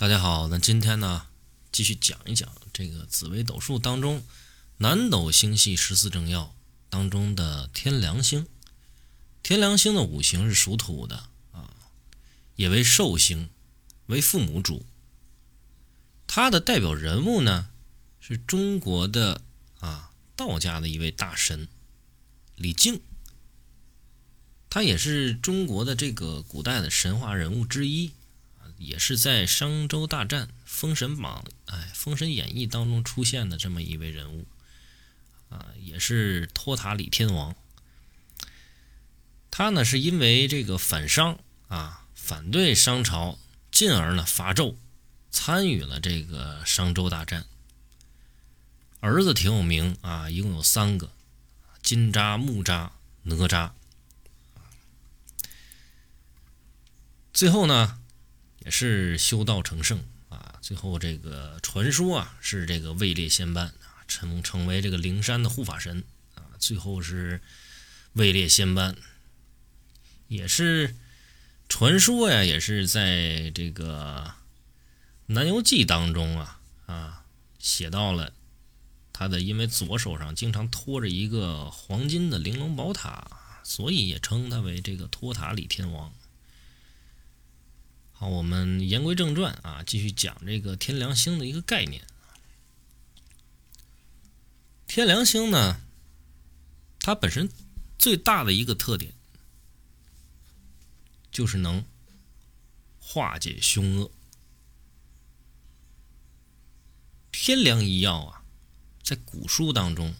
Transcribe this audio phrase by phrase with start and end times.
[0.00, 1.26] 大家好，那今天呢，
[1.70, 4.24] 继续讲一讲这个紫微斗数当中
[4.78, 6.54] 南斗星系十四正曜
[6.88, 8.46] 当中的天梁星。
[9.42, 11.68] 天梁星的五行是属土的啊，
[12.56, 13.50] 也为寿星，
[14.06, 14.86] 为父母主。
[16.26, 17.68] 它的代表人物呢，
[18.20, 19.42] 是中国的
[19.80, 21.68] 啊道家的一位大神
[22.56, 23.02] 李靖。
[24.70, 28.12] 他也是中国的这个古代的神话人物之一。
[28.80, 34.46] 也是在商周大战、封神榜、哎，封神演义当中出现的这么一位人物，
[35.50, 37.54] 啊，也是托塔李天王。
[39.50, 43.38] 他呢是因为这个反商啊，反对商朝，
[43.70, 44.76] 进而呢伐纣，
[45.30, 47.44] 参与了这个商周大战。
[49.00, 51.12] 儿子挺有名啊，一共有三个：
[51.82, 52.92] 金吒、木吒、
[53.24, 53.72] 哪吒。
[57.34, 57.99] 最后呢。
[58.60, 67.40] 也是修道成圣啊，最后这个传说啊是这个位列仙班啊，成成为这个灵山的护法神啊，最后是
[68.12, 68.96] 位列仙班，
[70.28, 70.94] 也是
[71.68, 74.34] 传说呀，也是在这个
[75.32, 77.24] 《南游记》当中啊啊
[77.58, 78.32] 写到了
[79.12, 83.26] 他的，因为左手上经常托着一个黄金的玲珑宝塔，
[83.62, 86.12] 所以也称他为这个托塔李天王。
[88.20, 92.06] 好，我们言归正传啊，继续讲这个天梁星的一个概念。
[94.86, 95.80] 天梁星呢，
[96.98, 97.50] 它本身
[97.98, 99.14] 最大的一个特点
[101.32, 101.82] 就是能
[102.98, 104.10] 化解凶恶。
[107.32, 108.44] 天梁一药啊，
[109.02, 110.14] 在古书当中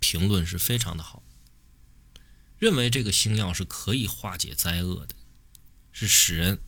[0.00, 1.22] 评论是非常的好，
[2.58, 5.14] 认为这个星耀是可以化解灾厄的。
[5.92, 6.60] 是使人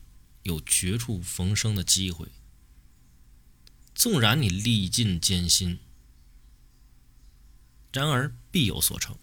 [0.43, 2.29] 有绝处逢生的机会。
[3.95, 5.79] 纵然你历尽艰辛，
[7.93, 9.17] 然而必有所成。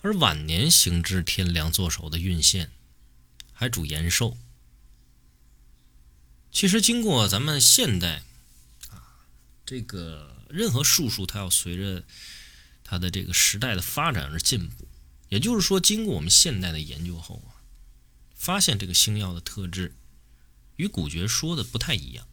[0.00, 2.70] 而晚年行至天梁坐守的运线，
[3.52, 4.36] 还主延寿。
[6.50, 8.22] 其实经过咱们现代
[8.90, 9.26] 啊，
[9.64, 12.04] 这个任何术数，它要随着
[12.82, 14.88] 它的这个时代的发展而进步。
[15.28, 17.53] 也就是说，经过我们现代的研究后啊。
[18.34, 19.96] 发现这个星耀的特质
[20.76, 22.28] 与古诀说的不太一样，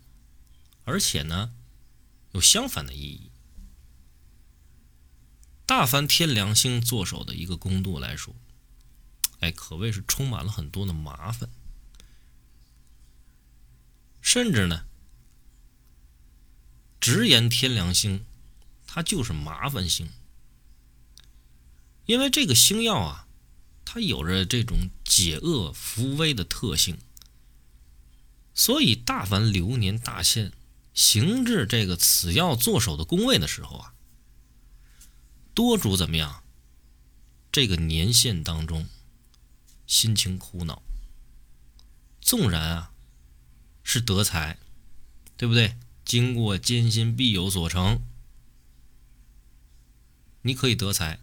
[0.83, 1.53] 而且呢
[2.31, 3.31] 有相反的意义。
[5.65, 8.35] 大凡天梁星坐守的一个宫度来说，
[9.39, 11.49] 哎，可谓是充满了很多的麻烦，
[14.21, 14.85] 甚至呢，
[16.99, 18.25] 直言天梁星
[18.85, 20.09] 它就是麻烦星，
[22.05, 23.27] 因为这个星耀啊。
[23.93, 26.97] 它有着这种解厄扶危的特性，
[28.53, 30.53] 所以大凡流年大限
[30.93, 33.93] 行至这个此要坐守的宫位的时候啊，
[35.53, 36.41] 多主怎么样？
[37.51, 38.87] 这个年限当中，
[39.85, 40.81] 心情苦恼。
[42.21, 42.93] 纵然啊
[43.83, 44.57] 是得财，
[45.35, 45.75] 对不对？
[46.05, 48.01] 经过艰辛必有所成，
[50.43, 51.19] 你可以得财，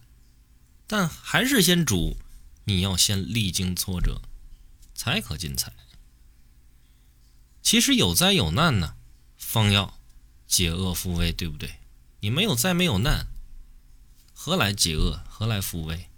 [0.86, 2.18] 但还是先主。
[2.68, 4.20] 你要先历经挫折，
[4.94, 5.72] 才可进财。
[7.62, 8.94] 其实有灾有难呢，
[9.38, 9.98] 方要
[10.46, 11.76] 解厄复危，对不对？
[12.20, 13.26] 你没有灾没有难，
[14.34, 15.24] 何来解厄？
[15.30, 16.10] 何来复危？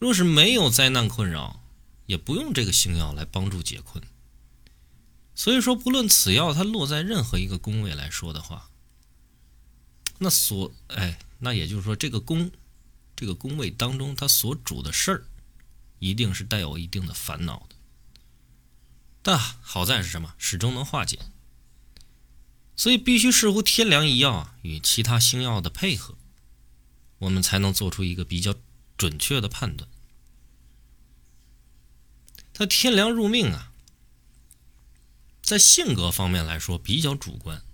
[0.00, 1.62] 若是没有灾难困扰，
[2.06, 4.02] 也不用这个星耀来帮助解困。
[5.36, 8.68] 所以说，不论此药它落在任何一个宫位来说的话，
[10.18, 12.50] 那所哎，那也就是说这个宫。
[13.18, 15.26] 这个宫位当中，他所主的事儿，
[15.98, 17.74] 一定是带有一定的烦恼的。
[19.22, 20.36] 但好在是什么？
[20.38, 21.18] 始终能化解。
[22.76, 26.16] 所以必须视乎天梁一曜与其他星耀的配合，
[27.18, 28.54] 我们才能做出一个比较
[28.96, 29.90] 准确的判断。
[32.54, 33.72] 他天梁入命啊，
[35.42, 37.64] 在性格方面来说比较主观，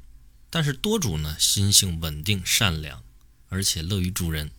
[0.48, 3.04] 但是多主呢心性稳定、善良，
[3.50, 4.50] 而且乐于助人。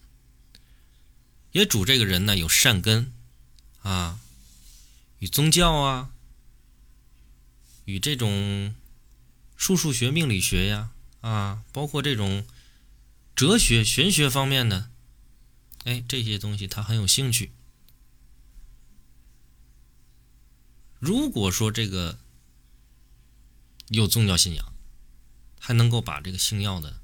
[1.55, 3.13] 也主这个人呢有善根，
[3.81, 4.19] 啊，
[5.19, 6.11] 与宗教啊，
[7.85, 8.75] 与这种
[9.55, 10.91] 术数学、命理学呀，
[11.21, 12.45] 啊，包括这种
[13.37, 14.91] 哲学、玄学方面的，
[15.85, 17.53] 哎，这些东西他很有兴趣。
[20.99, 22.19] 如果说这个
[23.87, 24.73] 有宗教信仰，
[25.57, 26.99] 还能够把这个星耀的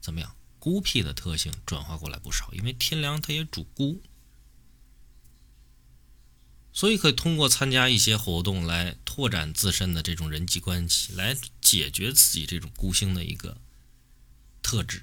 [0.00, 0.34] 怎么样？
[0.60, 4.00] 孤僻的特性转化过来不少，因为天梁它也主孤，
[6.72, 13.56] 所以可以通过参加一些活动来拓展自身的这种人际关系，来解决自己这种孤星的一个
[14.62, 15.02] 特质。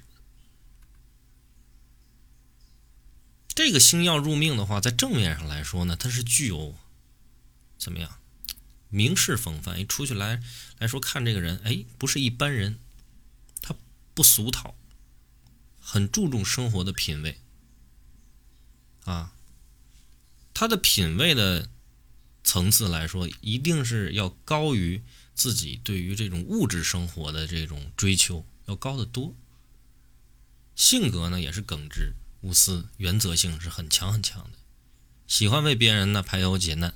[3.48, 6.76] 这个星耀入命的话，在正面上来说呢，它是具有
[7.76, 8.18] 怎么样
[8.88, 9.80] 名士风范？
[9.80, 10.40] 一出去来
[10.78, 12.78] 来说，看这个人，哎，不是一般人，
[13.60, 13.74] 他
[14.14, 14.76] 不俗套，
[15.90, 17.40] 很注重生活的品味
[19.04, 19.32] 啊。
[20.52, 21.70] 他的品味的
[22.44, 25.02] 层次来说，一定是要高于
[25.34, 29.34] 自己对于这种物质生活的这种追求要高得多。
[30.76, 32.12] 性格呢，也是耿直。
[32.42, 34.58] 无私、原则性是很强很强的，
[35.26, 36.94] 喜欢为别人呢排忧解难，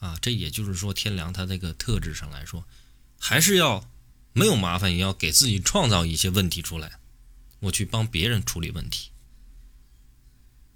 [0.00, 2.64] 啊，这也就是说天良他这个特质上来说，
[3.20, 3.88] 还是要
[4.32, 6.98] 没有麻烦也要给自己创造一些问题出来，
[7.62, 9.10] 我去帮别人处理问题。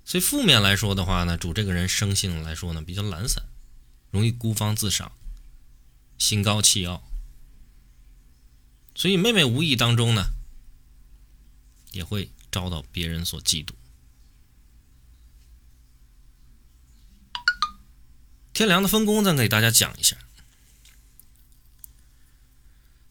[0.04, 3.44] 所以负面来说的话呢，主这个人生性来说呢比较懒散，
[4.10, 5.12] 容易孤芳自赏，
[6.18, 7.02] 心高气傲，
[8.94, 10.32] 所以妹妹无意当中呢
[11.92, 12.30] 也会。
[12.48, 13.74] 遭到别人所嫉妒。
[18.54, 20.16] 天梁的分工，咱给大家讲一下。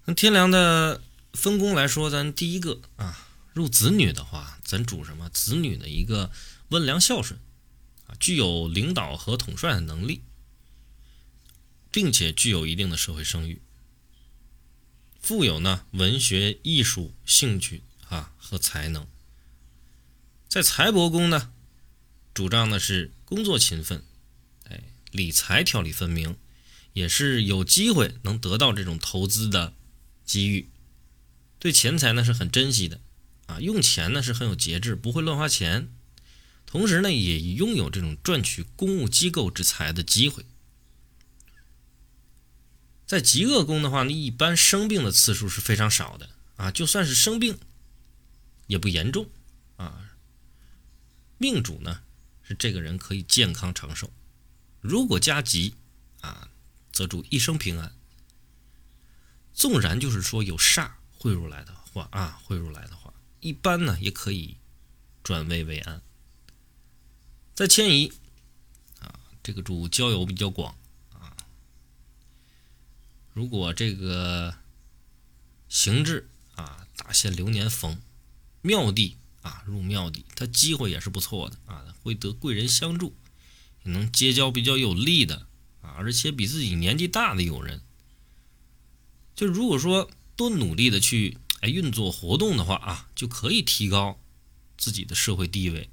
[0.05, 3.24] 那天梁的分工来说，咱第一个啊，
[3.55, 5.29] 入子女的话，咱主什么？
[5.29, 6.29] 子女的一个
[6.69, 7.39] 温良孝顺
[8.05, 10.23] 啊，具有领导和统帅的能力，
[11.89, 13.61] 并且具有一定的社会声誉，
[15.21, 19.07] 富有呢文学艺术兴趣啊和才能。
[20.49, 21.53] 在财帛宫呢，
[22.33, 24.03] 主张的是工作勤奋，
[24.65, 26.35] 哎，理财条理分明，
[26.91, 29.73] 也是有机会能得到这种投资的
[30.25, 30.69] 机遇。
[31.57, 32.99] 对钱财呢是很珍惜的，
[33.47, 35.91] 啊，用钱呢是很有节制，不会乱花钱。
[36.65, 40.45] 同时呢，也拥有这种赚取公务机构之财的机会。
[43.05, 47.59] 在极恶宫的话呢，一般生病的次数是非常少的，啊，就算是生病，
[48.67, 49.29] 也不严重，
[49.77, 50.11] 啊。
[51.37, 52.01] 命主呢
[52.41, 54.11] 是这个人可以健康长寿，
[54.81, 55.75] 如果加吉
[56.21, 56.49] 啊，
[56.91, 57.93] 则主一生平安。
[59.53, 63.04] 纵然就是说有煞汇入来的话啊，汇入来的话，
[63.45, 64.57] 一般呢也可以
[65.23, 66.01] 转危为安。
[67.53, 68.11] 在迁移
[68.99, 70.75] 啊，这个主交友比较广
[71.13, 71.37] 啊，
[73.33, 74.55] 如果这个
[75.69, 78.01] 行至啊，大限流年逢
[78.61, 79.17] 庙地。
[79.45, 83.15] 啊，入庙里，他机会也是不错的啊，会得贵人相助，
[83.83, 85.45] 能结交比较有利的
[85.83, 87.83] 啊，而且比自己年纪大的友人。
[89.35, 94.21] 就如果说多努力的去来运作活动的话啊，就可以提高
[94.77, 95.89] 自己的社会地位，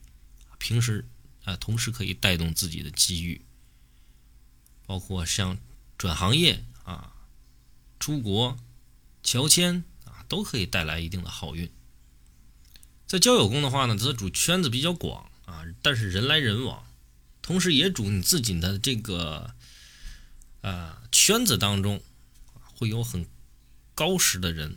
[0.58, 1.08] 平时
[1.44, 3.40] 啊，同时可以带动自己的机遇，
[4.84, 5.56] 包括像
[5.96, 7.14] 转行业啊、
[7.98, 8.58] 出国、
[9.22, 11.72] 乔迁啊，都可以带来一定的好运。
[13.06, 16.86] 在交友宫的话呢，则主圈子比较广啊，但是人来人往，
[17.40, 19.54] 同时也主你自己的这个
[20.60, 22.02] 啊圈子当中
[22.62, 23.26] 会有很
[23.94, 24.76] 高识的人，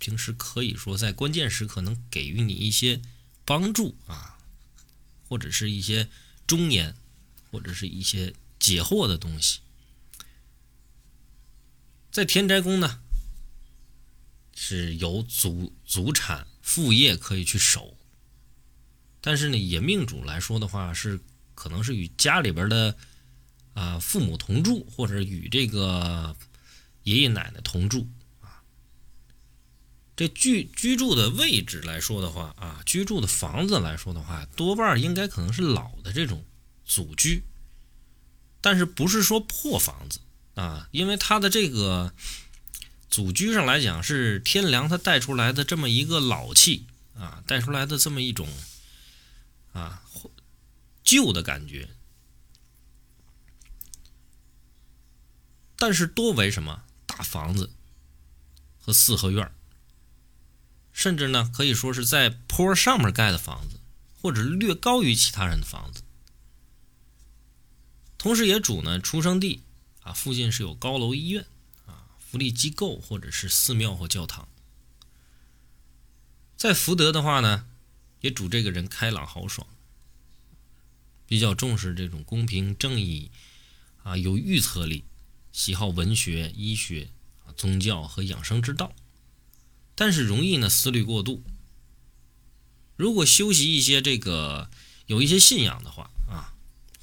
[0.00, 3.00] 平时可以说在关键时刻能给予你一些
[3.44, 4.38] 帮助啊，
[5.28, 6.08] 或者是一些
[6.48, 6.96] 忠言，
[7.52, 9.60] 或者是一些解惑的东西。
[12.10, 13.00] 在田宅宫呢，
[14.56, 16.48] 是有祖祖产。
[16.62, 17.96] 副业可以去守，
[19.20, 21.18] 但是呢，以命主来说的话，是
[21.56, 22.96] 可能是与家里边的
[23.74, 26.36] 啊父母同住，或者与这个
[27.02, 28.06] 爷爷奶奶同住。
[30.20, 36.44] 这居居住的位置来说的话啊，居住的房子来说的话，多半应该可能是老的这种
[36.84, 37.42] 祖居，
[38.60, 40.20] 但是不是说破房子
[40.56, 40.86] 啊？
[40.90, 42.12] 因为他的这个。
[43.08, 46.86] 祖居上来讲是天梁他带出来的这么一个老气
[47.16, 48.46] 啊，带出来的这么一种
[49.72, 50.04] 啊
[51.02, 51.88] 旧的感觉，
[55.76, 57.70] 但是多为什么大房子
[58.78, 59.50] 和四合院
[61.00, 63.80] 甚至呢可以说是在坡上面盖的房子，
[64.20, 66.02] 或者略高于其他人的房子，
[68.18, 69.62] 同时也主呢出生地
[70.02, 71.46] 啊附近是有高楼医院
[71.86, 72.04] 啊。
[72.18, 74.46] 福利机构或者是寺庙或教堂，
[76.54, 77.66] 在福德的话呢，
[78.20, 79.66] 也主这个人开朗豪爽，
[81.24, 83.30] 比较重视这种公平正义
[84.02, 85.04] 啊，有预测力，
[85.50, 87.08] 喜好文学、医学
[87.46, 88.92] 啊、宗教和养生之道，
[90.00, 91.42] 但是容易呢思虑过度。
[92.96, 94.70] 如果修习一些这个
[95.04, 96.54] 有一些信仰的话啊，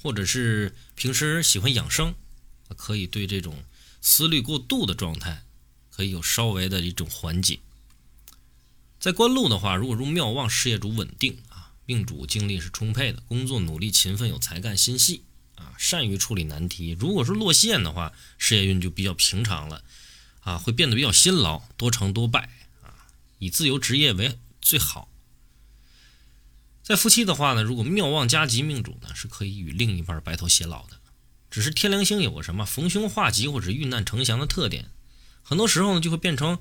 [0.02, 2.16] 或者是平时喜欢养生，
[2.76, 3.62] 可以对这种
[4.00, 5.44] 思虑过度的状态，
[5.90, 7.60] 可以有稍微的一种缓解。
[8.98, 15.22] 在官禄的话，如果入庙旺，事业主稳定啊，命主精力是充沛的，工作努力勤奋，有才干，心细
[15.54, 16.96] 啊，善于处理难题。
[16.98, 19.84] 如果是落陷的话，事业运就比较平常了
[20.40, 22.50] 啊，会变得比较辛劳，多成多败，
[23.38, 25.08] 以自由职业为最好。
[26.82, 30.98] 在夫妻的话呢，如果庙旺加吉，命主呢是可以与另一半白头偕老的。
[31.50, 34.90] 只是天梁星有个什么逢凶化吉或者遇难成祥的特点，
[35.42, 36.58] 很多时候呢就会变成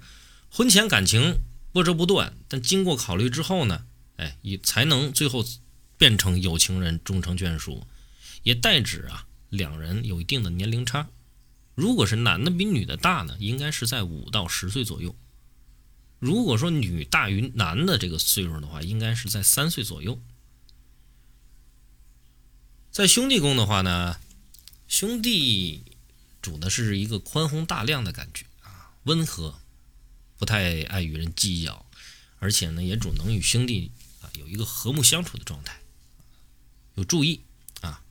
[0.49, 1.39] 婚前感情。
[1.73, 5.45] 波折不断，但经过考虑之后呢，哎，也才能最后
[5.95, 7.85] 变成有情人终成眷属，
[8.41, 11.07] 也代指啊两人有一定的年龄差。
[11.75, 15.11] 如果是男的比女的大呢，应该是在五到十岁左右；
[16.19, 20.21] 如果说女大于男的这个岁数的话，应该是在三岁左右。
[22.91, 24.19] 在兄弟宫的话呢，
[24.87, 25.83] 兄弟
[26.41, 29.59] 主的是一个宽宏大量的感觉啊，温和。
[30.39, 31.83] 不太爱与人计较，
[32.37, 35.81] 而且呢，也主能与兄弟啊有一个和睦相处的状态，
[36.93, 37.41] 有助益
[37.81, 38.03] 啊，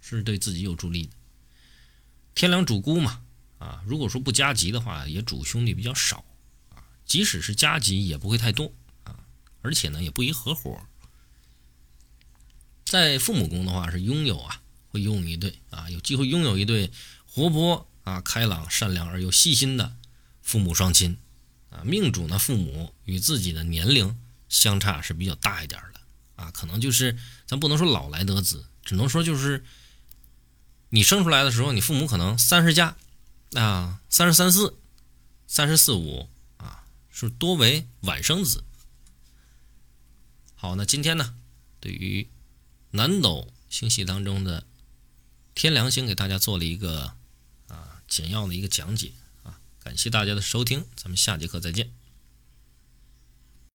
[0.00, 1.12] 是对自己有助力的。
[2.36, 3.20] 天梁主孤嘛，
[3.58, 6.24] 啊，如果说不加急的话，也主兄弟比较少，
[7.04, 8.72] 即使是加急也不会太多
[9.04, 9.16] 啊，
[9.60, 10.80] 而且呢，也不宜合伙。
[12.84, 16.92] 在父母宫的话，是拥有啊，会拥有一对啊，有机会拥有一对
[17.26, 19.96] 活泼啊、开朗、善良而又细心的
[20.42, 21.16] 父母双亲。
[21.70, 24.18] 啊，命主呢，父母与自己的年龄
[24.50, 26.00] 相差是比较大一点的
[26.36, 27.16] 啊，可能就是
[27.46, 29.64] 咱不能说老来得子，只能说就是
[30.90, 32.94] 你生出来的时候，你父母可能三十加
[33.54, 34.76] 啊，三十三四、
[35.46, 36.28] 三十四五，
[37.12, 38.64] 是多为晚生子。
[40.56, 41.36] 好，那今天呢，
[41.78, 42.28] 对于
[42.90, 44.66] 南斗星系当中的
[45.54, 47.14] 天梁星，给大家做了一个
[47.68, 49.60] 啊简要的一个讲解啊。
[49.78, 51.92] 感谢大家的收听，咱们下节课再见。